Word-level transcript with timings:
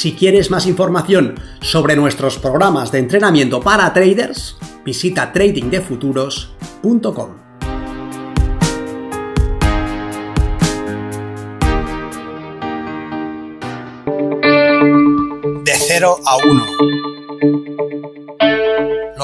Si 0.00 0.14
quieres 0.14 0.50
más 0.50 0.64
información 0.64 1.34
sobre 1.60 1.94
nuestros 1.94 2.38
programas 2.38 2.90
de 2.90 3.00
entrenamiento 3.00 3.60
para 3.60 3.92
traders, 3.92 4.56
visita 4.82 5.30
tradingdefuturos.com. 5.30 7.28
De 15.64 15.72
0 15.74 16.16
a 16.24 16.36
1 16.48 16.89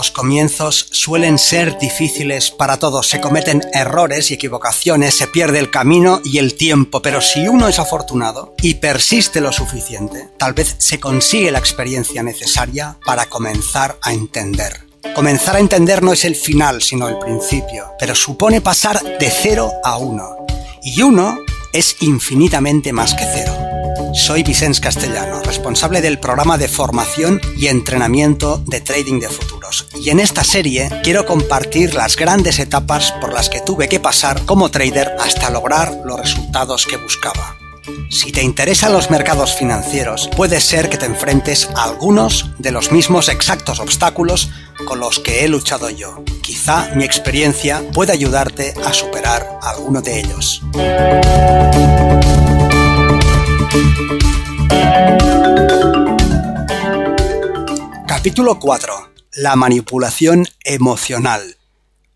los 0.07 0.13
comienzos 0.13 0.87
suelen 0.93 1.37
ser 1.37 1.79
difíciles 1.79 2.53
para 2.53 2.79
todos, 2.79 3.09
se 3.09 3.21
cometen 3.21 3.61
errores 3.73 4.31
y 4.31 4.35
equivocaciones, 4.35 5.17
se 5.17 5.27
pierde 5.27 5.59
el 5.59 5.73
camino 5.73 6.21
y 6.25 6.39
el 6.39 6.55
tiempo, 6.55 7.03
pero 7.03 7.21
si 7.21 7.49
uno 7.49 7.67
es 7.67 7.81
afortunado 7.81 8.55
y 8.63 8.75
persiste 8.75 9.41
lo 9.41 9.51
suficiente, 9.51 10.29
tal 10.39 10.53
vez 10.53 10.77
se 10.79 11.01
consigue 11.01 11.51
la 11.51 11.59
experiencia 11.59 12.23
necesaria 12.23 12.97
para 13.05 13.27
comenzar 13.27 13.99
a 14.01 14.13
entender. 14.13 14.87
Comenzar 15.13 15.57
a 15.57 15.61
entender 15.61 16.05
no 16.05 16.13
es 16.13 16.25
el 16.25 16.37
final, 16.37 16.83
sino 16.83 17.09
el 17.09 17.19
principio, 17.19 17.87
pero 17.99 18.15
supone 18.15 18.61
pasar 18.61 19.03
de 19.03 19.29
cero 19.29 19.73
a 19.83 19.97
uno. 19.97 20.37
Y 20.85 21.03
uno 21.03 21.37
es 21.73 21.97
infinitamente 21.99 22.93
más 22.93 23.13
que 23.13 23.25
cero. 23.25 23.53
Soy 24.15 24.45
Vicens 24.45 24.81
Castellano, 24.81 25.43
responsable 25.43 26.01
del 26.01 26.21
programa 26.21 26.59
de 26.59 26.69
formación 26.69 27.41
y 27.57 27.67
entrenamiento 27.67 28.63
de 28.67 28.81
trading 28.81 29.19
de 29.19 29.29
Y 29.95 30.11
en 30.11 30.21
esta 30.21 30.45
serie 30.45 30.91
quiero 31.03 31.27
compartir 31.27 31.95
las 31.95 32.17
grandes 32.17 32.59
etapas 32.59 33.13
por 33.21 33.33
las 33.33 33.49
que 33.49 33.61
tuve 33.61 33.89
que 33.89 34.01
pasar 34.01 34.45
como 34.45 34.71
trader 34.71 35.17
hasta 35.21 35.51
lograr 35.51 35.93
los 36.05 36.21
resultados 36.21 36.87
que 36.87 36.97
buscaba. 36.97 37.57
Si 38.11 38.33
te 38.33 38.43
interesan 38.43 38.93
los 38.93 39.11
mercados 39.11 39.55
financieros, 39.55 40.29
puede 40.37 40.61
ser 40.61 40.89
que 40.89 40.97
te 40.97 41.07
enfrentes 41.07 41.69
a 41.75 41.85
algunos 41.85 42.51
de 42.59 42.73
los 42.73 42.93
mismos 42.93 43.29
exactos 43.29 43.81
obstáculos 43.81 44.51
con 44.87 45.01
los 45.01 45.19
que 45.19 45.45
he 45.45 45.49
luchado 45.49 45.91
yo. 45.91 46.23
Quizá 46.43 46.91
mi 46.95 47.05
experiencia 47.05 47.83
pueda 47.93 48.13
ayudarte 48.13 48.75
a 48.85 48.93
superar 48.93 49.59
alguno 49.63 50.03
de 50.03 50.21
ellos. 50.21 50.63
Capítulo 58.07 58.59
4. 58.59 59.16
La 59.37 59.55
manipulación 59.55 60.49
emocional. 60.65 61.59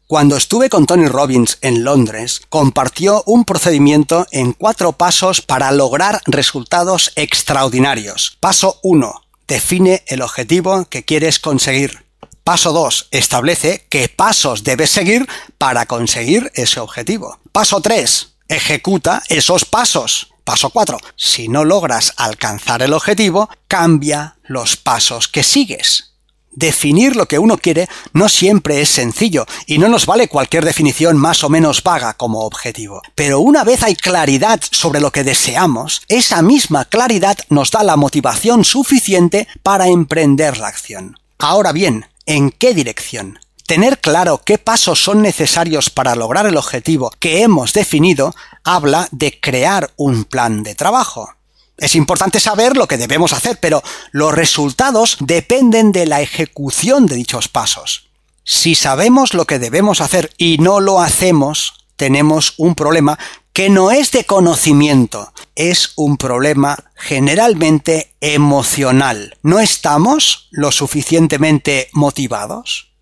Cuando 0.07 0.39
estuve 0.39 0.71
con 0.71 0.87
Tony 0.87 1.07
Robbins 1.07 1.59
en 1.61 1.85
Londres, 1.85 2.41
compartió 2.49 3.23
un 3.27 3.45
procedimiento 3.45 4.27
en 4.31 4.55
cuatro 4.55 4.93
pasos 4.93 5.43
para 5.43 5.71
lograr 5.71 6.23
resultados 6.25 7.13
extraordinarios. 7.17 8.39
Paso 8.41 8.81
1. 8.83 9.23
Define 9.47 10.03
el 10.07 10.23
objetivo 10.23 10.87
que 10.87 11.05
quieres 11.05 11.39
conseguir. 11.39 12.07
Paso 12.43 12.73
2. 12.73 13.09
Establece 13.11 13.85
qué 13.91 14.09
pasos 14.09 14.65
debes 14.65 14.89
seguir 14.89 15.29
para 15.59 15.85
conseguir 15.85 16.51
ese 16.55 16.81
objetivo. 16.81 17.39
Paso 17.53 17.83
3. 17.83 18.33
Ejecuta 18.49 19.23
esos 19.29 19.67
pasos. 19.67 20.33
Paso 20.45 20.71
4. 20.71 20.97
Si 21.17 21.49
no 21.49 21.67
logras 21.67 22.15
alcanzar 22.17 22.81
el 22.81 22.95
objetivo, 22.95 23.51
cambia 23.69 24.39
los 24.45 24.77
pasos 24.79 25.29
que 25.29 25.43
sigues. 25.43 26.10
Definir 26.53 27.15
lo 27.15 27.27
que 27.27 27.39
uno 27.39 27.59
quiere 27.59 27.89
no 28.13 28.29
siempre 28.29 28.81
es 28.81 28.89
sencillo 28.89 29.47
y 29.67 29.79
no 29.79 29.89
nos 29.89 30.07
vale 30.07 30.29
cualquier 30.29 30.65
definición 30.65 31.17
más 31.17 31.45
o 31.45 31.49
menos 31.49 31.83
vaga 31.83 32.15
como 32.15 32.41
objetivo. 32.41 33.03
Pero 33.15 33.41
una 33.41 33.63
vez 33.63 33.83
hay 33.83 33.95
claridad 33.95 34.61
sobre 34.71 35.01
lo 35.01 35.13
que 35.13 35.25
deseamos, 35.25 36.03
esa 36.09 36.43
misma 36.43 36.85
claridad 36.85 37.39
nos 37.49 37.71
da 37.71 37.83
la 37.85 37.97
motivación 37.97 38.65
suficiente 38.65 39.47
para 39.63 39.89
emprender 39.89 40.59
la 40.59 40.69
acción. 40.69 41.19
Ahora 41.39 41.73
bien, 41.73 42.07
¿en 42.27 42.51
qué 42.51 42.75
dirección? 42.75 43.39
Tener 43.67 44.01
claro 44.01 44.43
qué 44.45 44.59
pasos 44.59 45.03
son 45.03 45.23
necesarios 45.23 45.91
para 45.91 46.17
lograr 46.17 46.45
el 46.47 46.57
objetivo 46.57 47.13
que 47.21 47.43
hemos 47.43 47.73
definido 47.73 48.35
habla 48.65 49.07
de 49.13 49.39
crear 49.39 49.93
un 49.97 50.25
plan 50.25 50.65
de 50.65 50.75
trabajo. 50.75 51.31
Es 51.81 51.95
importante 51.95 52.41
saber 52.41 52.77
lo 52.77 52.87
que 52.87 52.99
debemos 52.99 53.33
hacer, 53.33 53.59
pero 53.59 53.83
los 54.13 54.35
resultados 54.35 55.17
dependen 55.21 55.93
de 55.93 56.05
la 56.05 56.21
ejecución 56.21 57.07
de 57.07 57.17
dichos 57.17 57.49
pasos. 57.49 58.11
Si 58.45 58.75
sabemos 58.75 59.33
lo 59.33 59.47
que 59.47 59.59
debemos 59.59 60.03
hacer 60.03 60.31
y 60.37 60.59
no 60.59 60.81
lo 60.81 61.01
hacemos, 61.01 61.87
tenemos 61.97 62.53
un 62.59 62.75
problema 62.75 63.19
que 63.55 63.71
no 63.71 63.91
es 63.91 64.11
de 64.11 64.25
conocimiento, 64.25 65.33
es 65.55 65.93
un 65.97 66.19
problema 66.19 66.77
generalmente 66.97 68.15
emocional. 68.21 69.39
¿No 69.43 69.59
estamos 69.59 70.49
lo 70.51 70.73
suficientemente 70.73 71.89
motivados? 71.95 72.93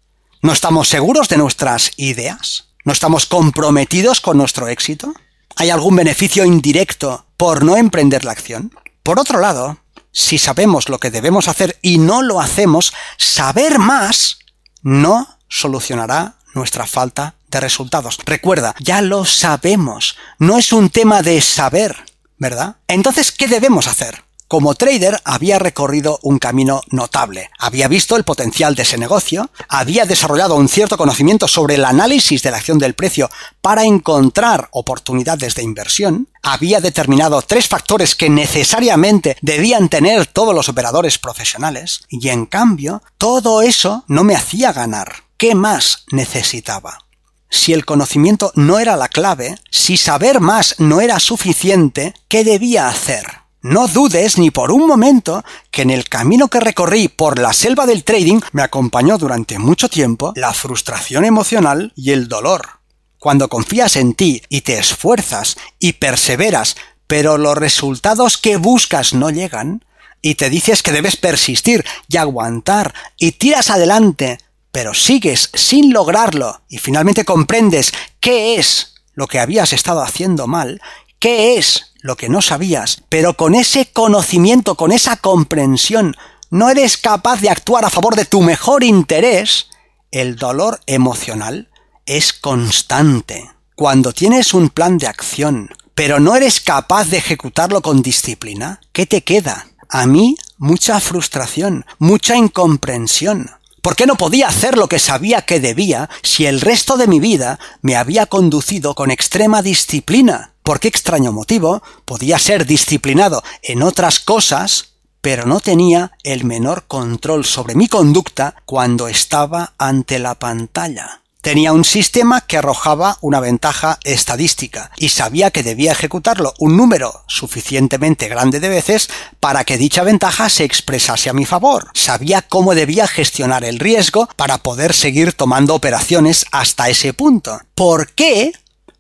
¿No 0.41 0.53
estamos 0.53 0.89
seguros 0.89 1.29
de 1.29 1.37
nuestras 1.37 1.91
ideas? 1.97 2.69
¿No 2.85 2.93
estamos 2.93 3.27
comprometidos 3.27 4.21
con 4.21 4.39
nuestro 4.39 4.69
éxito? 4.69 5.15
¿Hay 5.57 5.71
algún 5.71 5.97
beneficio 5.97 6.45
indirecto 6.45 7.25
por 7.39 7.65
no 7.65 7.79
emprender 7.79 8.27
la 8.27 8.33
acción? 8.33 8.75
Por 9.03 9.19
otro 9.19 9.41
lado, 9.41 9.79
si 10.13 10.37
sabemos 10.37 10.91
lo 10.91 10.99
que 10.99 11.11
debemos 11.11 11.49
hacer 11.49 11.79
y 11.81 11.97
no 11.97 12.21
lo 12.21 12.43
hacemos, 12.43 12.93
saber 13.17 13.79
más 13.79 14.41
no 14.83 15.39
solucionará 15.49 16.35
nuestra 16.55 16.87
falta 16.87 17.37
de 17.49 17.61
resultados. 17.61 18.19
Recuerda, 18.27 18.75
ya 18.81 19.01
lo 19.01 19.25
sabemos. 19.25 20.17
No 20.39 20.59
es 20.59 20.73
un 20.73 20.91
tema 20.91 21.23
de 21.23 21.41
saber, 21.41 21.97
¿verdad? 22.37 22.77
Entonces, 22.89 23.33
¿qué 23.33 23.49
debemos 23.49 23.87
hacer? 23.87 24.25
Como 24.49 24.75
trader 24.75 25.21
había 25.25 25.59
recorrido 25.59 26.19
un 26.23 26.39
camino 26.39 26.81
notable, 26.89 27.51
había 27.59 27.87
visto 27.87 28.17
el 28.17 28.25
potencial 28.25 28.75
de 28.75 28.83
ese 28.83 28.97
negocio, 28.97 29.51
había 29.69 30.07
desarrollado 30.07 30.55
un 30.55 30.71
cierto 30.71 30.97
conocimiento 30.97 31.47
sobre 31.47 31.75
el 31.75 31.85
análisis 31.85 32.43
de 32.43 32.51
la 32.51 32.57
acción 32.57 32.79
del 32.79 32.95
precio 32.95 33.29
para 33.61 33.85
encontrar 33.85 34.69
oportunidades 34.71 35.55
de 35.55 35.65
inversión, 35.65 36.29
había 36.43 36.81
determinado 36.81 37.43
tres 37.43 37.69
factores 37.69 38.15
que 38.15 38.31
necesariamente 38.31 39.37
debían 39.43 39.91
tener 39.91 40.25
todos 40.25 40.55
los 40.55 40.71
operadores 40.71 41.19
profesionales, 41.19 42.01
y 42.09 42.31
en 42.31 42.47
cambio 42.47 43.03
todo 43.19 43.61
eso 43.61 44.05
no 44.09 44.25
me 44.25 44.35
hacía 44.35 44.73
ganar. 44.73 45.25
¿Qué 45.37 45.55
más 45.55 46.07
necesitaba? 46.11 47.05
Si 47.51 47.75
el 47.75 47.85
conocimiento 47.85 48.51
no 48.55 48.79
era 48.79 48.97
la 48.97 49.09
clave, 49.09 49.59
si 49.71 49.99
saber 49.99 50.41
más 50.41 50.77
no 50.79 51.03
era 51.03 51.21
suficiente, 51.21 52.15
¿qué 52.29 52.45
debía 52.45 52.89
hacer? 52.89 53.48
No 53.61 53.89
dudes 53.89 54.39
ni 54.39 54.51
por 54.53 54.71
un 54.71 54.87
momento 54.87 55.45
que 55.73 55.83
en 55.83 55.91
el 55.91 56.09
camino 56.09 56.49
que 56.49 56.61
recorrí 56.61 57.09
por 57.09 57.39
la 57.39 57.53
selva 57.53 57.87
del 57.87 58.05
trading 58.05 58.41
me 58.53 58.63
acompañó 58.63 59.19
durante 59.19 59.59
mucho 59.59 59.89
tiempo 59.89 60.33
la 60.37 60.55
frustración 60.55 61.25
emocional 61.25 61.93
y 61.97 62.13
el 62.13 62.29
dolor. 62.29 62.79
Cuando 63.19 63.49
confías 63.49 63.97
en 63.97 64.15
ti 64.15 64.43
y 64.49 64.61
te 64.61 64.79
esfuerzas 64.79 65.57
y 65.81 65.95
perseveras, 65.95 66.77
pero 67.09 67.37
los 67.37 67.59
resultados 67.59 68.39
que 68.39 68.59
buscas 68.59 69.13
no 69.13 69.31
llegan, 69.31 69.85
y 70.23 70.35
te 70.35 70.51
dices 70.51 70.83
que 70.83 70.93
debes 70.93 71.17
persistir 71.17 71.85
y 72.09 72.17
aguantar 72.17 72.95
y 73.19 73.33
tiras 73.33 73.71
adelante, 73.71 74.39
pero 74.71 74.95
sigues 74.95 75.51
sin 75.55 75.93
lograrlo 75.93 76.63
y 76.69 76.79
finalmente 76.79 77.25
comprendes 77.25 77.93
qué 78.21 78.57
es 78.57 78.95
lo 79.15 79.27
que 79.27 79.41
habías 79.41 79.73
estado 79.73 80.03
haciendo 80.03 80.47
mal, 80.47 80.81
qué 81.19 81.59
es 81.59 81.93
lo 82.01 82.17
que 82.17 82.29
no 82.29 82.43
sabías, 82.43 83.03
pero 83.09 83.35
con 83.35 83.55
ese 83.55 83.91
conocimiento, 83.93 84.77
con 84.77 84.93
esa 84.93 85.17
comprensión, 85.17 86.17
no 86.51 86.71
eres 86.71 86.97
capaz 86.97 87.41
de 87.41 87.51
actuar 87.51 87.85
a 87.85 87.91
favor 87.91 88.17
de 88.17 88.25
tu 88.25 88.41
mejor 88.41 88.85
interés, 88.85 89.67
el 90.11 90.37
dolor 90.37 90.81
emocional 90.87 91.69
es 92.07 92.33
constante. 92.33 93.51
Cuando 93.75 94.13
tienes 94.13 94.55
un 94.55 94.71
plan 94.71 94.99
de 94.99 95.07
acción, 95.07 95.71
pero 95.95 96.21
no 96.21 96.35
eres 96.35 96.61
capaz 96.61 97.07
de 97.07 97.19
ejecutarlo 97.19 97.83
con 97.83 98.03
disciplina, 98.03 98.81
¿qué 98.93 99.05
te 99.05 99.23
queda? 99.23 99.69
A 99.91 100.07
mí, 100.07 100.37
mucha 100.57 101.01
frustración, 101.01 101.85
mucha 101.99 102.37
incomprensión. 102.37 103.51
¿Por 103.89 103.97
qué 103.97 104.05
no 104.05 104.17
podía 104.17 104.49
hacer 104.49 104.77
lo 104.77 104.87
que 104.87 104.99
sabía 104.99 105.41
que 105.41 105.61
debía 105.61 106.11
si 106.23 106.45
el 106.45 106.61
resto 106.61 106.99
de 106.99 107.07
mi 107.07 107.21
vida 107.21 107.59
me 107.81 107.97
había 107.97 108.27
conducido 108.27 108.95
con 108.95 109.11
extrema 109.11 109.63
disciplina? 109.63 110.53
¿Por 110.63 110.79
qué 110.79 110.89
extraño 110.89 111.33
motivo 111.33 111.83
podía 112.05 112.39
ser 112.39 112.67
disciplinado 112.67 113.43
en 113.63 113.83
otras 113.83 114.21
cosas, 114.21 114.91
pero 115.23 115.47
no 115.47 115.61
tenía 115.61 116.13
el 116.23 116.45
menor 116.45 116.85
control 116.87 117.47
sobre 117.47 117.75
mi 117.75 117.89
conducta 117.89 118.57
cuando 118.67 119.09
estaba 119.09 119.73
ante 119.79 120.19
la 120.19 120.35
pantalla. 120.35 121.23
Tenía 121.49 121.73
un 121.73 121.87
sistema 121.87 122.43
que 122.43 122.59
arrojaba 122.59 123.17
una 123.23 123.41
ventaja 123.41 123.99
estadística 124.05 124.91
y 124.99 125.09
sabía 125.09 125.51
que 125.51 125.63
debía 125.63 125.93
ejecutarlo 125.93 126.53
un 126.59 126.77
número 126.77 127.25
suficientemente 127.27 128.29
grande 128.29 128.61
de 128.61 128.69
veces 128.69 129.09
para 129.41 129.65
que 129.65 129.79
dicha 129.79 130.03
ventaja 130.03 130.51
se 130.51 130.65
expresase 130.65 131.31
a 131.31 131.33
mi 131.33 131.47
favor. 131.47 131.89
Sabía 131.95 132.43
cómo 132.43 132.75
debía 132.75 133.07
gestionar 133.07 133.65
el 133.65 133.79
riesgo 133.79 134.29
para 134.37 134.59
poder 134.59 134.93
seguir 134.93 135.33
tomando 135.33 135.75
operaciones 135.75 136.45
hasta 136.53 136.91
ese 136.91 137.15
punto. 137.15 137.59
¿Por 137.75 138.13
qué? 138.13 138.53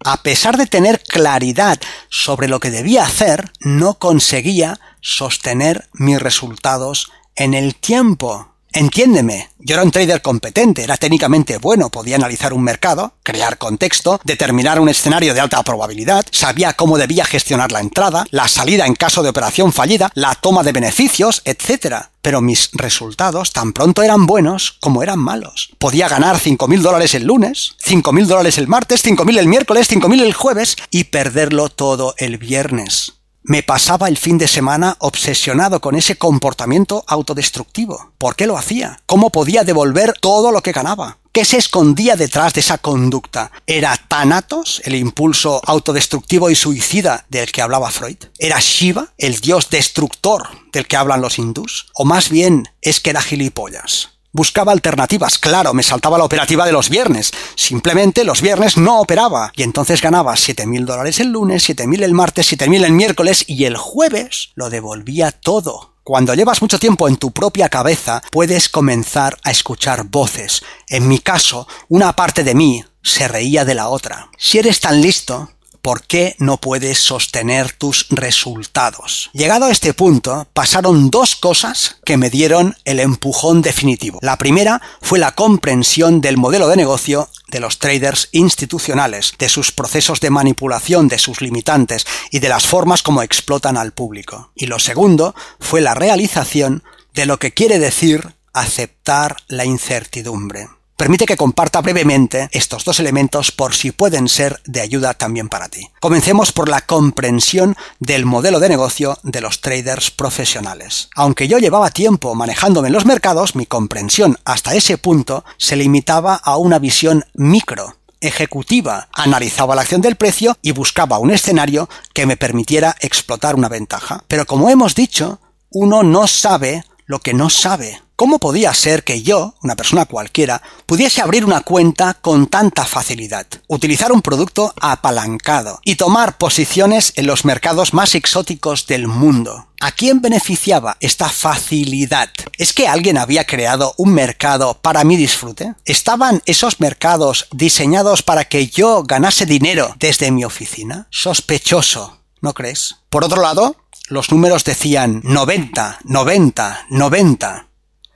A 0.02 0.22
pesar 0.22 0.56
de 0.56 0.64
tener 0.64 1.02
claridad 1.02 1.78
sobre 2.08 2.48
lo 2.48 2.60
que 2.60 2.70
debía 2.70 3.04
hacer, 3.04 3.52
no 3.60 3.98
conseguía 3.98 4.80
sostener 5.02 5.90
mis 5.92 6.18
resultados 6.18 7.12
en 7.36 7.52
el 7.52 7.74
tiempo. 7.74 8.54
Entiéndeme, 8.78 9.50
yo 9.58 9.74
era 9.74 9.82
un 9.82 9.90
trader 9.90 10.22
competente, 10.22 10.84
era 10.84 10.96
técnicamente 10.96 11.58
bueno, 11.58 11.90
podía 11.90 12.14
analizar 12.14 12.52
un 12.52 12.62
mercado, 12.62 13.14
crear 13.24 13.58
contexto, 13.58 14.20
determinar 14.22 14.78
un 14.78 14.88
escenario 14.88 15.34
de 15.34 15.40
alta 15.40 15.60
probabilidad, 15.64 16.24
sabía 16.30 16.74
cómo 16.74 16.96
debía 16.96 17.24
gestionar 17.24 17.72
la 17.72 17.80
entrada, 17.80 18.24
la 18.30 18.46
salida 18.46 18.86
en 18.86 18.94
caso 18.94 19.24
de 19.24 19.30
operación 19.30 19.72
fallida, 19.72 20.12
la 20.14 20.36
toma 20.36 20.62
de 20.62 20.70
beneficios, 20.70 21.42
etc. 21.44 22.04
Pero 22.22 22.40
mis 22.40 22.70
resultados 22.72 23.52
tan 23.52 23.72
pronto 23.72 24.04
eran 24.04 24.26
buenos 24.26 24.76
como 24.78 25.02
eran 25.02 25.18
malos. 25.18 25.70
Podía 25.78 26.08
ganar 26.08 26.36
5.000 26.36 26.80
dólares 26.80 27.16
el 27.16 27.24
lunes, 27.24 27.74
5.000 27.84 28.26
dólares 28.26 28.58
el 28.58 28.68
martes, 28.68 29.04
5.000 29.04 29.38
el 29.40 29.48
miércoles, 29.48 29.90
5.000 29.90 30.22
el 30.22 30.34
jueves 30.34 30.76
y 30.92 31.02
perderlo 31.02 31.68
todo 31.68 32.14
el 32.18 32.38
viernes. 32.38 33.17
Me 33.48 33.62
pasaba 33.62 34.08
el 34.08 34.18
fin 34.18 34.36
de 34.36 34.46
semana 34.46 34.96
obsesionado 34.98 35.80
con 35.80 35.96
ese 35.96 36.16
comportamiento 36.16 37.02
autodestructivo. 37.06 38.12
¿Por 38.18 38.36
qué 38.36 38.46
lo 38.46 38.58
hacía? 38.58 39.00
¿Cómo 39.06 39.30
podía 39.30 39.64
devolver 39.64 40.12
todo 40.20 40.52
lo 40.52 40.60
que 40.60 40.72
ganaba? 40.72 41.16
¿Qué 41.32 41.46
se 41.46 41.56
escondía 41.56 42.14
detrás 42.14 42.52
de 42.52 42.60
esa 42.60 42.76
conducta? 42.76 43.50
¿Era 43.66 43.96
Thanatos, 43.96 44.82
el 44.84 44.96
impulso 44.96 45.62
autodestructivo 45.64 46.50
y 46.50 46.56
suicida 46.56 47.24
del 47.30 47.50
que 47.50 47.62
hablaba 47.62 47.90
Freud? 47.90 48.18
¿Era 48.38 48.60
Shiva, 48.60 49.14
el 49.16 49.40
dios 49.40 49.70
destructor 49.70 50.46
del 50.70 50.86
que 50.86 50.96
hablan 50.98 51.22
los 51.22 51.38
hindús? 51.38 51.86
¿O 51.94 52.04
más 52.04 52.28
bien 52.28 52.68
es 52.82 53.00
que 53.00 53.08
era 53.08 53.22
gilipollas? 53.22 54.17
Buscaba 54.32 54.72
alternativas, 54.72 55.38
claro, 55.38 55.72
me 55.72 55.82
saltaba 55.82 56.18
la 56.18 56.24
operativa 56.24 56.66
de 56.66 56.72
los 56.72 56.90
viernes. 56.90 57.32
Simplemente 57.54 58.24
los 58.24 58.42
viernes 58.42 58.76
no 58.76 59.00
operaba. 59.00 59.52
Y 59.56 59.62
entonces 59.62 60.02
ganaba 60.02 60.34
7.000 60.34 60.84
dólares 60.84 61.20
el 61.20 61.28
lunes, 61.28 61.68
7.000 61.68 62.02
el 62.02 62.12
martes, 62.12 62.52
7.000 62.52 62.84
el 62.84 62.92
miércoles 62.92 63.44
y 63.46 63.64
el 63.64 63.76
jueves 63.76 64.50
lo 64.54 64.68
devolvía 64.70 65.32
todo. 65.32 65.94
Cuando 66.04 66.34
llevas 66.34 66.62
mucho 66.62 66.78
tiempo 66.78 67.06
en 67.08 67.16
tu 67.16 67.32
propia 67.32 67.68
cabeza, 67.68 68.22
puedes 68.30 68.68
comenzar 68.68 69.36
a 69.44 69.50
escuchar 69.50 70.04
voces. 70.04 70.62
En 70.88 71.06
mi 71.06 71.18
caso, 71.18 71.68
una 71.88 72.14
parte 72.14 72.44
de 72.44 72.54
mí 72.54 72.84
se 73.02 73.28
reía 73.28 73.64
de 73.64 73.74
la 73.74 73.88
otra. 73.88 74.30
Si 74.38 74.58
eres 74.58 74.80
tan 74.80 75.00
listo, 75.02 75.50
por 75.82 76.02
qué 76.06 76.36
no 76.38 76.58
puedes 76.58 76.98
sostener 76.98 77.72
tus 77.72 78.06
resultados. 78.10 79.30
Llegado 79.32 79.66
a 79.66 79.70
este 79.70 79.94
punto, 79.94 80.48
pasaron 80.52 81.10
dos 81.10 81.36
cosas 81.36 81.96
que 82.04 82.16
me 82.16 82.30
dieron 82.30 82.76
el 82.84 83.00
empujón 83.00 83.62
definitivo. 83.62 84.18
La 84.22 84.38
primera 84.38 84.80
fue 85.00 85.18
la 85.18 85.34
comprensión 85.34 86.20
del 86.20 86.36
modelo 86.36 86.68
de 86.68 86.76
negocio 86.76 87.28
de 87.48 87.60
los 87.60 87.78
traders 87.78 88.28
institucionales, 88.32 89.34
de 89.38 89.48
sus 89.48 89.72
procesos 89.72 90.20
de 90.20 90.30
manipulación, 90.30 91.08
de 91.08 91.18
sus 91.18 91.40
limitantes 91.40 92.06
y 92.30 92.40
de 92.40 92.48
las 92.48 92.66
formas 92.66 93.02
como 93.02 93.22
explotan 93.22 93.76
al 93.76 93.92
público. 93.92 94.52
Y 94.54 94.66
lo 94.66 94.78
segundo 94.78 95.34
fue 95.60 95.80
la 95.80 95.94
realización 95.94 96.82
de 97.14 97.26
lo 97.26 97.38
que 97.38 97.52
quiere 97.52 97.78
decir 97.78 98.34
aceptar 98.52 99.36
la 99.48 99.64
incertidumbre. 99.64 100.68
Permite 100.98 101.26
que 101.26 101.36
comparta 101.36 101.80
brevemente 101.80 102.48
estos 102.50 102.84
dos 102.84 102.98
elementos 102.98 103.52
por 103.52 103.72
si 103.72 103.92
pueden 103.92 104.28
ser 104.28 104.60
de 104.64 104.80
ayuda 104.80 105.14
también 105.14 105.48
para 105.48 105.68
ti. 105.68 105.88
Comencemos 106.00 106.50
por 106.50 106.68
la 106.68 106.80
comprensión 106.80 107.76
del 108.00 108.26
modelo 108.26 108.58
de 108.58 108.68
negocio 108.68 109.16
de 109.22 109.40
los 109.40 109.60
traders 109.60 110.10
profesionales. 110.10 111.08
Aunque 111.14 111.46
yo 111.46 111.58
llevaba 111.58 111.92
tiempo 111.92 112.34
manejándome 112.34 112.88
en 112.88 112.94
los 112.94 113.06
mercados, 113.06 113.54
mi 113.54 113.64
comprensión 113.64 114.38
hasta 114.44 114.74
ese 114.74 114.98
punto 114.98 115.44
se 115.56 115.76
limitaba 115.76 116.34
a 116.34 116.56
una 116.56 116.80
visión 116.80 117.24
micro 117.32 117.94
ejecutiva 118.20 119.08
analizaba 119.12 119.76
la 119.76 119.82
acción 119.82 120.00
del 120.00 120.16
precio 120.16 120.56
y 120.60 120.72
buscaba 120.72 121.20
un 121.20 121.30
escenario 121.30 121.88
que 122.12 122.26
me 122.26 122.36
permitiera 122.36 122.96
explotar 123.00 123.54
una 123.54 123.68
ventaja. 123.68 124.24
Pero 124.26 124.44
como 124.44 124.68
hemos 124.70 124.96
dicho, 124.96 125.38
uno 125.70 126.02
no 126.02 126.26
sabe 126.26 126.82
lo 127.08 127.18
que 127.18 127.34
no 127.34 127.50
sabe. 127.50 128.00
¿Cómo 128.14 128.38
podía 128.38 128.74
ser 128.74 129.02
que 129.02 129.22
yo, 129.22 129.54
una 129.62 129.76
persona 129.76 130.04
cualquiera, 130.04 130.60
pudiese 130.86 131.22
abrir 131.22 131.44
una 131.44 131.62
cuenta 131.62 132.14
con 132.14 132.48
tanta 132.48 132.84
facilidad, 132.84 133.46
utilizar 133.66 134.12
un 134.12 134.22
producto 134.22 134.74
apalancado 134.80 135.80
y 135.84 135.94
tomar 135.94 136.36
posiciones 136.36 137.12
en 137.16 137.26
los 137.26 137.44
mercados 137.44 137.94
más 137.94 138.14
exóticos 138.14 138.86
del 138.86 139.06
mundo? 139.06 139.68
¿A 139.80 139.92
quién 139.92 140.20
beneficiaba 140.20 140.96
esta 141.00 141.28
facilidad? 141.28 142.28
¿Es 142.58 142.72
que 142.72 142.88
alguien 142.88 143.16
había 143.16 143.46
creado 143.46 143.94
un 143.96 144.12
mercado 144.12 144.78
para 144.82 145.04
mi 145.04 145.16
disfrute? 145.16 145.74
¿Estaban 145.84 146.42
esos 146.44 146.80
mercados 146.80 147.46
diseñados 147.52 148.22
para 148.22 148.44
que 148.44 148.66
yo 148.66 149.04
ganase 149.04 149.46
dinero 149.46 149.94
desde 150.00 150.32
mi 150.32 150.44
oficina? 150.44 151.06
Sospechoso, 151.10 152.18
¿no 152.40 152.52
crees? 152.52 152.96
Por 153.08 153.24
otro 153.24 153.40
lado, 153.40 153.76
los 154.08 154.30
números 154.30 154.64
decían 154.64 155.20
90, 155.24 156.00
90, 156.04 156.86
90. 156.90 157.68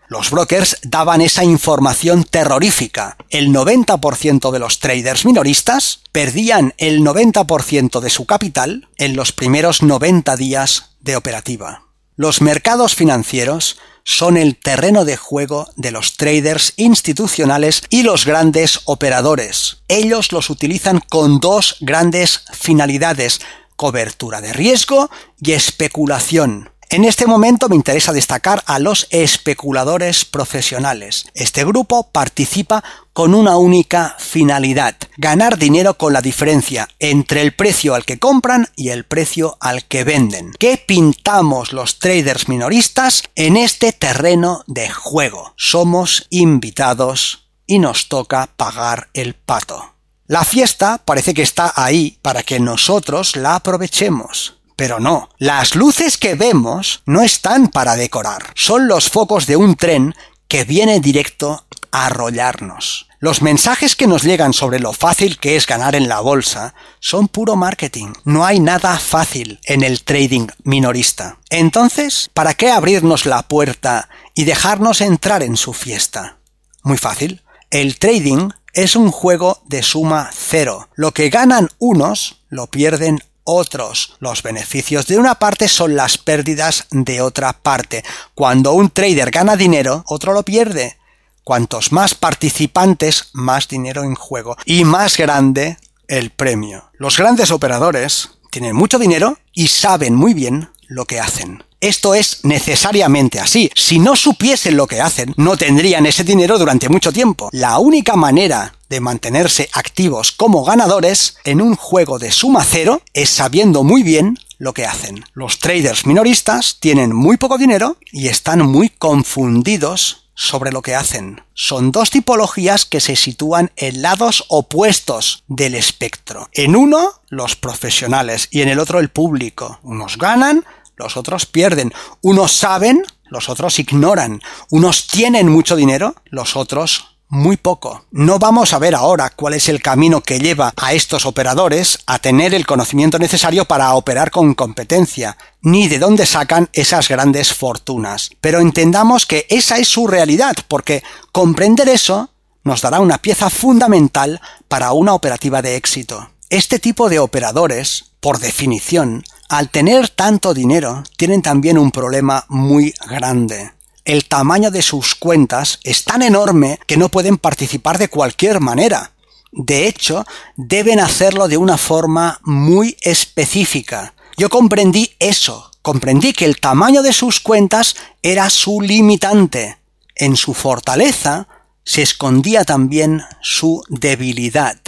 Los 0.08 0.30
brokers 0.30 0.76
daban 0.82 1.22
esa 1.22 1.42
información 1.42 2.24
terrorífica. 2.24 3.16
El 3.30 3.48
90% 3.48 4.50
de 4.50 4.58
los 4.58 4.78
traders 4.78 5.24
minoristas 5.24 6.00
perdían 6.12 6.74
el 6.76 7.00
90% 7.00 8.00
de 8.00 8.10
su 8.10 8.26
capital 8.26 8.88
en 8.98 9.16
los 9.16 9.32
primeros 9.32 9.82
90 9.82 10.36
días 10.36 10.90
de 11.00 11.16
operativa. 11.16 11.84
Los 12.14 12.42
mercados 12.42 12.94
financieros 12.94 13.78
son 14.04 14.36
el 14.36 14.56
terreno 14.56 15.04
de 15.04 15.16
juego 15.16 15.70
de 15.76 15.92
los 15.92 16.16
traders 16.16 16.74
institucionales 16.76 17.82
y 17.88 18.02
los 18.02 18.26
grandes 18.26 18.80
operadores. 18.84 19.78
Ellos 19.88 20.32
los 20.32 20.50
utilizan 20.50 21.00
con 21.08 21.40
dos 21.40 21.76
grandes 21.80 22.44
finalidades, 22.52 23.40
cobertura 23.76 24.40
de 24.40 24.52
riesgo 24.52 25.10
y 25.40 25.52
especulación. 25.52 26.72
En 26.92 27.06
este 27.06 27.26
momento 27.26 27.70
me 27.70 27.76
interesa 27.76 28.12
destacar 28.12 28.62
a 28.66 28.78
los 28.78 29.06
especuladores 29.08 30.26
profesionales. 30.26 31.25
Este 31.32 31.64
grupo 31.64 32.11
participa 32.12 32.85
con 33.14 33.35
una 33.35 33.56
única 33.56 34.14
finalidad, 34.18 34.97
ganar 35.16 35.56
dinero 35.56 35.94
con 35.94 36.12
la 36.12 36.20
diferencia 36.20 36.90
entre 36.99 37.40
el 37.40 37.54
precio 37.54 37.94
al 37.94 38.04
que 38.04 38.18
compran 38.18 38.68
y 38.76 38.90
el 38.90 39.04
precio 39.04 39.56
al 39.58 39.87
que 39.87 40.04
venden. 40.04 40.52
¿Qué 40.58 40.76
pintamos 40.76 41.73
los 41.73 41.99
traders 41.99 42.50
minoristas 42.50 43.23
en 43.37 43.56
este 43.56 43.92
terreno 43.92 44.62
de 44.66 44.90
juego? 44.90 45.54
Somos 45.56 46.26
invitados 46.28 47.49
y 47.66 47.78
nos 47.78 48.11
toca 48.11 48.50
pagar 48.54 49.08
el 49.14 49.32
pato. 49.32 49.94
La 50.26 50.45
fiesta 50.45 50.99
parece 51.05 51.35
que 51.35 51.43
está 51.43 51.73
ahí 51.76 52.19
para 52.23 52.43
que 52.43 52.61
nosotros 52.61 53.37
la 53.37 53.57
aprovechemos. 53.57 54.59
Pero 54.76 55.00
no, 55.00 55.29
las 55.38 55.75
luces 55.75 56.17
que 56.17 56.35
vemos 56.35 57.02
no 57.07 57.23
están 57.23 57.69
para 57.69 57.97
decorar, 57.97 58.52
son 58.55 58.88
los 58.88 59.11
focos 59.11 59.47
de 59.47 59.57
un 59.57 59.76
tren 59.76 60.14
que 60.49 60.64
viene 60.64 61.00
directo 61.00 61.67
a 61.91 62.07
arrollarnos. 62.07 63.09
Los 63.21 63.41
mensajes 63.41 63.95
que 63.95 64.09
nos 64.09 64.25
llegan 64.25 64.52
sobre 64.52 64.81
lo 64.81 64.93
fácil 64.93 65.38
que 65.38 65.55
es 65.55 65.67
ganar 65.67 65.95
en 65.95 66.09
la 66.09 66.19
bolsa 66.19 66.75
son 66.99 67.29
puro 67.29 67.55
marketing. 67.55 68.12
No 68.25 68.45
hay 68.45 68.59
nada 68.59 68.99
fácil 68.99 69.61
en 69.64 69.85
el 69.85 70.02
trading 70.02 70.49
minorista. 70.64 71.38
Entonces, 71.49 72.31
¿para 72.35 72.55
qué 72.55 72.73
abrirnos 72.73 73.25
la 73.25 73.43
puerta 73.43 74.09
y 74.35 74.45
dejarnos 74.45 75.00
entrar 75.00 75.45
en 75.45 75.57
su 75.57 75.73
fiesta? 75.73 76.38
Muy 76.83 76.99
fácil. 76.99 77.43
El 77.71 77.99
trading 77.99 78.50
es 78.73 78.97
un 78.97 79.11
juego 79.11 79.62
de 79.67 79.83
suma 79.83 80.31
cero. 80.33 80.88
Lo 80.95 81.12
que 81.12 81.31
ganan 81.31 81.69
unos, 81.79 82.43
lo 82.49 82.67
pierden 82.69 83.21
otros. 83.45 84.17
Los 84.21 84.43
beneficios 84.43 85.07
de 85.07 85.19
una 85.19 85.37
parte 85.37 85.69
son 85.69 85.97
las 85.97 86.19
pérdidas 86.19 86.87
de 86.91 87.21
otra 87.21 87.52
parte. 87.52 88.05
Cuando 88.35 88.73
un 88.73 88.91
trader 88.91 89.31
gana 89.31 89.57
dinero, 89.57 90.05
otro 90.07 90.33
lo 90.33 90.43
pierde. 90.43 90.99
Cuantos 91.45 91.93
más 91.93 92.14
participantes, 92.14 93.31
más 93.33 93.69
dinero 93.69 94.05
en 94.05 94.14
juego 94.14 94.57
y 94.64 94.85
más 94.85 95.17
grande 95.17 95.76
el 96.07 96.31
premio. 96.31 96.91
Los 96.95 97.19
grandes 97.19 97.50
operadores 97.50 98.31
tienen 98.50 98.76
mucho 98.76 98.99
dinero 98.99 99.38
y 99.52 99.69
saben 99.69 100.14
muy 100.14 100.35
bien 100.35 100.71
lo 100.87 101.07
que 101.07 101.19
hacen. 101.19 101.64
Esto 101.82 102.14
es 102.14 102.44
necesariamente 102.44 103.40
así. 103.40 103.68
Si 103.74 103.98
no 103.98 104.14
supiesen 104.14 104.76
lo 104.76 104.86
que 104.86 105.00
hacen, 105.00 105.34
no 105.36 105.56
tendrían 105.56 106.06
ese 106.06 106.22
dinero 106.22 106.56
durante 106.56 106.88
mucho 106.88 107.12
tiempo. 107.12 107.48
La 107.50 107.80
única 107.80 108.14
manera 108.14 108.76
de 108.88 109.00
mantenerse 109.00 109.68
activos 109.72 110.30
como 110.30 110.62
ganadores 110.62 111.38
en 111.42 111.60
un 111.60 111.74
juego 111.74 112.20
de 112.20 112.30
suma 112.30 112.62
cero 112.62 113.02
es 113.14 113.30
sabiendo 113.30 113.82
muy 113.82 114.04
bien 114.04 114.38
lo 114.58 114.74
que 114.74 114.86
hacen. 114.86 115.24
Los 115.34 115.58
traders 115.58 116.06
minoristas 116.06 116.76
tienen 116.78 117.12
muy 117.12 117.36
poco 117.36 117.58
dinero 117.58 117.96
y 118.12 118.28
están 118.28 118.64
muy 118.64 118.88
confundidos 118.88 120.28
sobre 120.34 120.72
lo 120.72 120.82
que 120.82 120.94
hacen. 120.94 121.42
Son 121.52 121.92
dos 121.92 122.10
tipologías 122.10 122.86
que 122.86 123.00
se 123.00 123.16
sitúan 123.16 123.72
en 123.76 124.02
lados 124.02 124.44
opuestos 124.48 125.42
del 125.48 125.74
espectro. 125.74 126.48
En 126.52 126.76
uno, 126.76 127.20
los 127.28 127.56
profesionales 127.56 128.48
y 128.50 128.62
en 128.62 128.68
el 128.68 128.78
otro, 128.78 129.00
el 129.00 129.08
público. 129.08 129.80
Unos 129.82 130.16
ganan, 130.16 130.64
los 130.96 131.16
otros 131.16 131.46
pierden. 131.46 131.92
Unos 132.20 132.52
saben, 132.52 133.02
los 133.25 133.49
otros 133.49 133.78
ignoran. 133.78 134.40
Unos 134.70 135.06
tienen 135.06 135.49
mucho 135.49 135.76
dinero, 135.76 136.14
los 136.30 136.56
otros 136.56 137.12
muy 137.32 137.56
poco. 137.56 138.04
No 138.11 138.38
vamos 138.38 138.75
a 138.75 138.78
ver 138.78 138.94
ahora 138.94 139.30
cuál 139.30 139.54
es 139.54 139.70
el 139.70 139.80
camino 139.80 140.20
que 140.20 140.38
lleva 140.38 140.75
a 140.76 140.92
estos 140.92 141.25
operadores 141.25 141.99
a 142.06 142.18
tener 142.18 142.52
el 142.52 142.66
conocimiento 142.66 143.18
necesario 143.18 143.64
para 143.64 143.94
operar 143.94 144.30
con 144.30 144.52
competencia, 144.52 145.38
ni 145.62 145.88
de 145.88 145.99
dónde 145.99 146.26
sacan 146.26 146.68
esas 146.75 147.08
grandes 147.08 147.54
fortunas. 147.54 148.32
Pero 148.42 148.61
entendamos 148.61 149.25
que 149.25 149.46
esa 149.49 149.78
es 149.78 149.88
su 149.88 150.06
realidad, 150.06 150.54
porque 150.68 151.02
comprender 151.32 151.88
eso 151.88 152.28
nos 152.64 152.82
dará 152.82 153.00
una 153.00 153.16
pieza 153.16 153.49
fundamental 153.49 154.42
para 154.68 154.92
una 154.92 155.14
operativa 155.14 155.62
de 155.62 155.76
éxito. 155.76 156.30
Este 156.50 156.78
tipo 156.78 157.08
de 157.08 157.18
operadores, 157.18 158.12
por 158.20 158.40
definición, 158.40 159.25
al 159.52 159.71
tener 159.71 160.09
tanto 160.09 160.54
dinero, 160.54 161.02
tienen 161.16 161.42
también 161.42 161.78
un 161.78 161.90
problema 161.90 162.44
muy 162.49 162.94
grande 163.09 163.73
el 164.04 164.25
tamaño 164.25 164.71
de 164.71 164.82
sus 164.82 165.14
cuentas 165.14 165.78
es 165.85 166.04
tan 166.04 166.23
enorme 166.23 166.80
que 166.87 166.97
no 166.97 167.09
pueden 167.09 167.38
participar 167.38 167.99
de 167.99 168.09
cualquier 168.09 168.61
manera. 168.61 169.12
De 169.52 169.87
hecho, 169.87 170.25
deben 170.56 170.99
hacerlo 170.99 171.47
de 171.47 171.56
una 171.56 171.76
forma 171.76 172.40
muy 172.42 172.97
específica. 173.02 174.14
Yo 174.37 174.49
comprendí 174.49 175.12
eso, 175.18 175.71
comprendí 175.82 176.32
que 176.32 176.47
el 176.47 176.59
tamaño 176.59 177.02
de 177.02 177.12
sus 177.12 177.38
cuentas 177.38 177.94
era 178.23 178.49
su 178.50 178.80
limitante. 178.80 179.78
En 180.16 180.37
su 180.37 180.54
fortaleza 180.54 181.49
se 181.85 182.02
escondía 182.02 182.64
también 182.64 183.23
su 183.40 183.85
debilidad. 183.88 184.78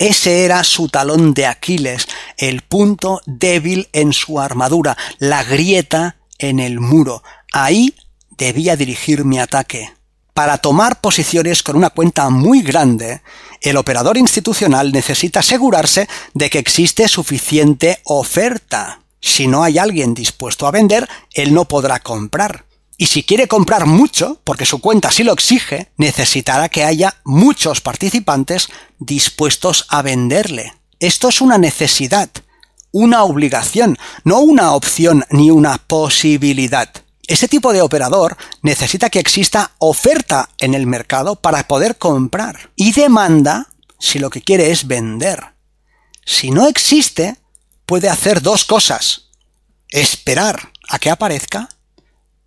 Ese 0.00 0.46
era 0.46 0.64
su 0.64 0.88
talón 0.88 1.34
de 1.34 1.44
Aquiles, 1.44 2.08
el 2.38 2.62
punto 2.62 3.20
débil 3.26 3.90
en 3.92 4.14
su 4.14 4.40
armadura, 4.40 4.96
la 5.18 5.44
grieta 5.44 6.16
en 6.38 6.58
el 6.58 6.80
muro. 6.80 7.22
Ahí 7.52 7.94
debía 8.30 8.76
dirigir 8.76 9.26
mi 9.26 9.38
ataque. 9.38 9.92
Para 10.32 10.56
tomar 10.56 11.02
posiciones 11.02 11.62
con 11.62 11.76
una 11.76 11.90
cuenta 11.90 12.30
muy 12.30 12.62
grande, 12.62 13.20
el 13.60 13.76
operador 13.76 14.16
institucional 14.16 14.90
necesita 14.90 15.40
asegurarse 15.40 16.08
de 16.32 16.48
que 16.48 16.60
existe 16.60 17.06
suficiente 17.06 18.00
oferta. 18.04 19.02
Si 19.20 19.48
no 19.48 19.62
hay 19.62 19.76
alguien 19.76 20.14
dispuesto 20.14 20.66
a 20.66 20.70
vender, 20.70 21.06
él 21.34 21.52
no 21.52 21.66
podrá 21.66 22.00
comprar. 22.00 22.64
Y 23.00 23.06
si 23.06 23.22
quiere 23.22 23.48
comprar 23.48 23.86
mucho, 23.86 24.42
porque 24.44 24.66
su 24.66 24.78
cuenta 24.78 25.08
así 25.08 25.24
lo 25.24 25.32
exige, 25.32 25.90
necesitará 25.96 26.68
que 26.68 26.84
haya 26.84 27.16
muchos 27.24 27.80
participantes 27.80 28.68
dispuestos 28.98 29.86
a 29.88 30.02
venderle. 30.02 30.74
Esto 30.98 31.30
es 31.30 31.40
una 31.40 31.56
necesidad, 31.56 32.28
una 32.92 33.24
obligación, 33.24 33.96
no 34.24 34.40
una 34.40 34.74
opción 34.74 35.24
ni 35.30 35.50
una 35.50 35.78
posibilidad. 35.78 36.90
Ese 37.26 37.48
tipo 37.48 37.72
de 37.72 37.80
operador 37.80 38.36
necesita 38.60 39.08
que 39.08 39.20
exista 39.20 39.70
oferta 39.78 40.50
en 40.58 40.74
el 40.74 40.86
mercado 40.86 41.36
para 41.36 41.66
poder 41.66 41.96
comprar 41.96 42.70
y 42.76 42.92
demanda 42.92 43.68
si 43.98 44.18
lo 44.18 44.28
que 44.28 44.42
quiere 44.42 44.72
es 44.72 44.86
vender. 44.86 45.54
Si 46.26 46.50
no 46.50 46.66
existe, 46.66 47.38
puede 47.86 48.10
hacer 48.10 48.42
dos 48.42 48.66
cosas. 48.66 49.30
Esperar 49.88 50.70
a 50.86 50.98
que 50.98 51.08
aparezca 51.08 51.70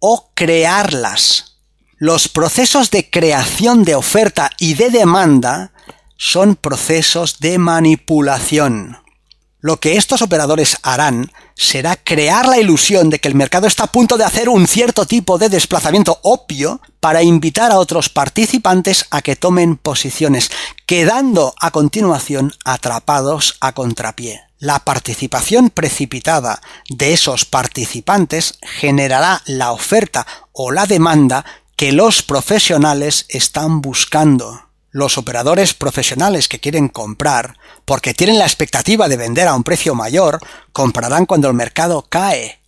o 0.05 0.31
crearlas. 0.33 1.59
Los 1.97 2.27
procesos 2.27 2.91
de 2.91 3.09
creación 3.09 3.85
de 3.85 3.95
oferta 3.95 4.49
y 4.59 4.73
de 4.73 4.89
demanda 4.89 5.71
son 6.17 6.57
procesos 6.57 7.39
de 7.39 7.57
manipulación. 7.57 8.97
Lo 9.63 9.79
que 9.79 9.95
estos 9.95 10.21
operadores 10.21 10.75
harán 10.83 11.31
será 11.55 11.95
crear 11.95 12.45
la 12.45 12.59
ilusión 12.59 13.09
de 13.09 13.19
que 13.19 13.29
el 13.29 13.33
mercado 13.33 13.65
está 13.65 13.85
a 13.85 13.91
punto 13.93 14.17
de 14.17 14.25
hacer 14.25 14.49
un 14.49 14.67
cierto 14.67 15.05
tipo 15.05 15.37
de 15.37 15.47
desplazamiento 15.47 16.19
obvio 16.21 16.81
para 16.99 17.23
invitar 17.23 17.71
a 17.71 17.79
otros 17.79 18.09
participantes 18.09 19.05
a 19.09 19.21
que 19.21 19.37
tomen 19.37 19.77
posiciones, 19.77 20.51
quedando 20.85 21.55
a 21.61 21.71
continuación 21.71 22.51
atrapados 22.65 23.55
a 23.61 23.71
contrapié. 23.71 24.41
La 24.59 24.79
participación 24.79 25.69
precipitada 25.69 26.61
de 26.89 27.13
esos 27.13 27.45
participantes 27.45 28.57
generará 28.61 29.43
la 29.45 29.71
oferta 29.71 30.27
o 30.51 30.73
la 30.73 30.87
demanda 30.87 31.45
que 31.77 31.93
los 31.93 32.21
profesionales 32.21 33.25
están 33.29 33.79
buscando 33.79 34.72
los 34.93 35.17
operadores 35.17 35.73
profesionales 35.73 36.47
que 36.47 36.59
quieren 36.59 36.87
comprar, 36.87 37.57
porque 37.83 38.13
tienen 38.13 38.39
la 38.39 38.45
expectativa 38.45 39.09
de 39.09 39.17
vender 39.17 39.47
a 39.47 39.55
un 39.55 39.63
precio 39.63 39.95
mayor, 39.95 40.39
comprarán 40.71 41.25
cuando 41.25 41.49
el 41.49 41.55
mercado 41.55 42.05
cae. 42.07 42.61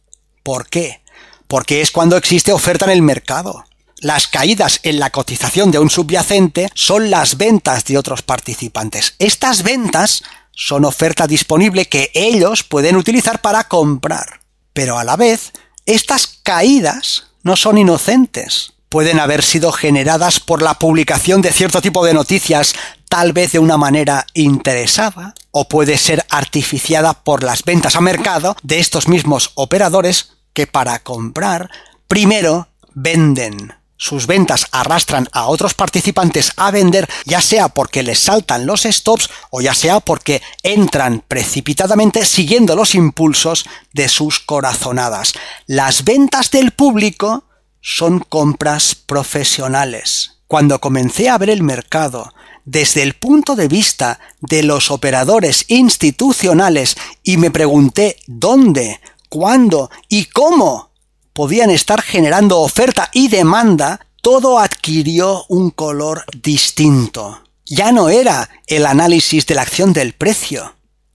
¿Por 0.44 0.68
qué? 0.68 1.02
Porque 1.48 1.82
es 1.82 1.92
cuando 1.92 2.18
existe 2.18 2.52
oferta 2.52 2.86
en 2.86 2.92
el 2.92 3.04
mercado. 3.04 3.64
Las 4.00 4.28
caídas 4.28 4.80
en 4.84 5.00
la 5.00 5.12
cotización 5.12 5.72
de 5.72 5.80
un 5.80 5.90
subyacente 5.90 6.68
son 6.74 7.12
las 7.12 7.38
ventas 7.38 7.86
de 7.86 7.98
otros 7.98 8.24
participantes. 8.24 9.16
Estas 9.20 9.62
ventas 9.62 10.24
son 10.52 10.84
oferta 10.84 11.28
disponible 11.28 11.86
que 11.86 12.12
ellos 12.16 12.64
pueden 12.64 12.96
utilizar 12.96 13.40
para 13.42 13.66
comprar. 13.66 14.42
Pero 14.74 14.98
a 14.98 15.04
la 15.04 15.16
vez, 15.16 15.54
estas 15.86 16.40
caídas 16.44 17.28
no 17.44 17.56
son 17.56 17.78
inocentes 17.78 18.75
pueden 18.90 19.20
haber 19.20 19.44
sido 19.44 19.72
generadas 19.72 20.40
por 20.40 20.62
la 20.62 20.76
publicación 20.76 21.42
de 21.42 21.52
cierto 21.52 21.82
tipo 21.82 22.06
de 22.06 22.14
noticias, 22.14 22.74
tal 23.10 23.34
vez 23.34 23.52
de 23.52 23.60
una 23.60 23.78
manera 23.78 24.26
interesada, 24.34 25.34
o 25.52 25.68
puede 25.68 25.98
ser 25.98 26.26
artificiada 26.30 27.14
por 27.14 27.44
las 27.44 27.64
ventas 27.64 27.96
a 27.96 28.02
mercado 28.02 28.56
de 28.64 28.80
estos 28.80 29.08
mismos 29.08 29.52
operadores 29.56 30.34
que 30.54 30.68
para 30.68 31.00
comprar 31.00 31.70
primero 32.08 32.70
venden. 32.94 33.74
Sus 33.98 34.28
ventas 34.28 34.68
arrastran 34.72 35.30
a 35.32 35.48
otros 35.48 35.74
participantes 35.74 36.52
a 36.58 36.70
vender, 36.70 37.10
ya 37.26 37.40
sea 37.40 37.70
porque 37.70 38.04
les 38.04 38.20
saltan 38.20 38.66
los 38.66 38.84
stops 38.84 39.30
o 39.52 39.62
ya 39.62 39.74
sea 39.74 40.02
porque 40.02 40.42
entran 40.64 41.24
precipitadamente 41.26 42.26
siguiendo 42.26 42.76
los 42.76 42.94
impulsos 42.94 43.66
de 43.94 44.10
sus 44.10 44.40
corazonadas. 44.40 45.34
Las 45.66 46.04
ventas 46.04 46.52
del 46.52 46.72
público 46.72 47.46
son 47.88 48.18
compras 48.18 48.96
profesionales. 48.96 50.40
Cuando 50.48 50.82
comencé 50.82 51.30
a 51.30 51.38
ver 51.38 51.52
el 51.52 51.62
mercado 51.62 52.34
desde 52.66 53.04
el 53.04 53.14
punto 53.14 53.56
de 53.56 53.68
vista 53.68 54.20
de 54.42 54.64
los 54.64 54.90
operadores 54.90 55.66
institucionales 55.68 56.98
y 57.22 57.38
me 57.38 57.52
pregunté 57.52 58.18
dónde, 58.26 59.02
cuándo 59.30 59.92
y 60.10 60.26
cómo 60.26 60.90
podían 61.32 61.70
estar 61.70 62.02
generando 62.02 62.60
oferta 62.62 63.12
y 63.14 63.28
demanda, 63.28 64.08
todo 64.24 64.58
adquirió 64.58 65.46
un 65.48 65.70
color 65.70 66.26
distinto. 66.42 67.44
Ya 67.68 67.92
no 67.92 68.10
era 68.10 68.50
el 68.66 68.88
análisis 68.88 69.46
de 69.46 69.54
la 69.54 69.62
acción 69.62 69.94
del 69.94 70.14
precio, 70.14 70.74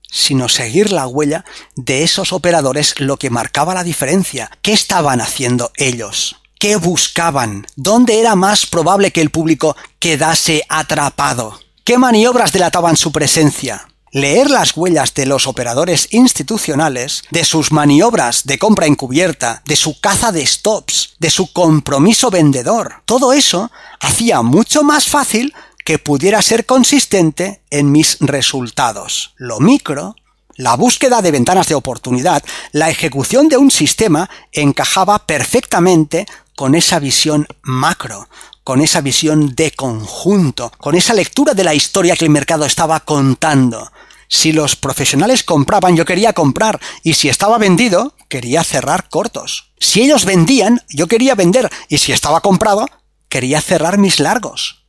sino 0.08 0.48
seguir 0.48 0.92
la 0.92 1.08
huella 1.08 1.44
de 1.74 2.04
esos 2.04 2.32
operadores 2.32 2.94
lo 3.00 3.16
que 3.16 3.28
marcaba 3.28 3.74
la 3.74 3.82
diferencia. 3.82 4.52
¿Qué 4.62 4.72
estaban 4.72 5.20
haciendo 5.20 5.72
ellos? 5.74 6.39
¿Qué 6.60 6.76
buscaban? 6.76 7.66
¿Dónde 7.74 8.20
era 8.20 8.36
más 8.36 8.66
probable 8.66 9.12
que 9.12 9.22
el 9.22 9.30
público 9.30 9.78
quedase 9.98 10.62
atrapado? 10.68 11.58
¿Qué 11.84 11.96
maniobras 11.96 12.52
delataban 12.52 12.98
su 12.98 13.12
presencia? 13.12 13.88
Leer 14.12 14.50
las 14.50 14.76
huellas 14.76 15.14
de 15.14 15.24
los 15.24 15.46
operadores 15.46 16.08
institucionales, 16.10 17.22
de 17.30 17.46
sus 17.46 17.72
maniobras 17.72 18.44
de 18.44 18.58
compra 18.58 18.84
encubierta, 18.84 19.62
de 19.64 19.74
su 19.74 20.00
caza 20.00 20.32
de 20.32 20.46
stops, 20.46 21.14
de 21.18 21.30
su 21.30 21.50
compromiso 21.50 22.30
vendedor, 22.30 22.96
todo 23.06 23.32
eso 23.32 23.70
hacía 23.98 24.42
mucho 24.42 24.82
más 24.82 25.06
fácil 25.06 25.54
que 25.86 25.98
pudiera 25.98 26.42
ser 26.42 26.66
consistente 26.66 27.62
en 27.70 27.90
mis 27.90 28.18
resultados. 28.20 29.32
Lo 29.38 29.60
micro, 29.60 30.14
la 30.56 30.76
búsqueda 30.76 31.22
de 31.22 31.30
ventanas 31.30 31.68
de 31.68 31.74
oportunidad, 31.74 32.44
la 32.72 32.90
ejecución 32.90 33.48
de 33.48 33.56
un 33.56 33.70
sistema 33.70 34.28
encajaba 34.52 35.20
perfectamente 35.20 36.26
con 36.60 36.74
esa 36.74 36.98
visión 36.98 37.46
macro, 37.62 38.28
con 38.64 38.82
esa 38.82 39.00
visión 39.00 39.54
de 39.54 39.70
conjunto, 39.70 40.70
con 40.76 40.94
esa 40.94 41.14
lectura 41.14 41.54
de 41.54 41.64
la 41.64 41.72
historia 41.72 42.16
que 42.16 42.26
el 42.26 42.30
mercado 42.30 42.66
estaba 42.66 43.00
contando. 43.00 43.90
Si 44.28 44.52
los 44.52 44.76
profesionales 44.76 45.42
compraban, 45.42 45.96
yo 45.96 46.04
quería 46.04 46.34
comprar, 46.34 46.78
y 47.02 47.14
si 47.14 47.30
estaba 47.30 47.56
vendido, 47.56 48.14
quería 48.28 48.62
cerrar 48.62 49.08
cortos. 49.08 49.70
Si 49.78 50.02
ellos 50.02 50.26
vendían, 50.26 50.82
yo 50.90 51.06
quería 51.06 51.34
vender, 51.34 51.70
y 51.88 51.96
si 51.96 52.12
estaba 52.12 52.42
comprado, 52.42 52.86
quería 53.30 53.62
cerrar 53.62 53.96
mis 53.96 54.20
largos. 54.20 54.84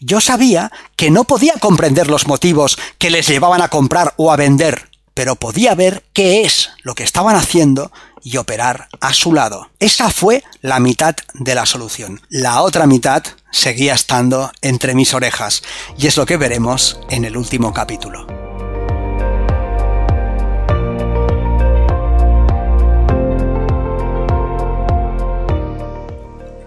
Yo 0.00 0.20
sabía 0.20 0.70
que 0.94 1.10
no 1.10 1.24
podía 1.24 1.54
comprender 1.54 2.08
los 2.08 2.26
motivos 2.26 2.76
que 2.98 3.08
les 3.08 3.26
llevaban 3.26 3.62
a 3.62 3.68
comprar 3.70 4.12
o 4.18 4.30
a 4.30 4.36
vender, 4.36 4.90
pero 5.14 5.36
podía 5.36 5.74
ver 5.74 6.04
qué 6.12 6.42
es 6.42 6.68
lo 6.82 6.94
que 6.94 7.04
estaban 7.04 7.34
haciendo 7.34 7.92
y 8.24 8.38
operar 8.38 8.88
a 9.00 9.12
su 9.12 9.32
lado. 9.32 9.70
Esa 9.78 10.10
fue 10.10 10.42
la 10.62 10.80
mitad 10.80 11.14
de 11.34 11.54
la 11.54 11.66
solución. 11.66 12.22
La 12.30 12.62
otra 12.62 12.86
mitad 12.86 13.22
seguía 13.52 13.94
estando 13.94 14.50
entre 14.62 14.94
mis 14.94 15.14
orejas 15.14 15.62
y 15.96 16.08
es 16.08 16.16
lo 16.16 16.26
que 16.26 16.38
veremos 16.38 16.98
en 17.10 17.24
el 17.24 17.36
último 17.36 17.72
capítulo. 17.72 18.26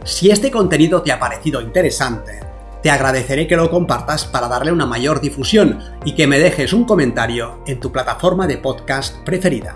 Si 0.05 0.31
este 0.31 0.49
contenido 0.51 1.01
te 1.01 1.11
ha 1.11 1.19
parecido 1.19 1.59
interesante, 1.59 2.39
te 2.81 2.89
agradeceré 2.89 3.47
que 3.47 3.57
lo 3.57 3.69
compartas 3.69 4.23
para 4.23 4.47
darle 4.47 4.71
una 4.71 4.85
mayor 4.85 5.19
difusión 5.19 5.83
y 6.05 6.13
que 6.15 6.27
me 6.27 6.39
dejes 6.39 6.71
un 6.71 6.85
comentario 6.85 7.61
en 7.67 7.79
tu 7.79 7.91
plataforma 7.91 8.47
de 8.47 8.57
podcast 8.57 9.17
preferida. 9.25 9.75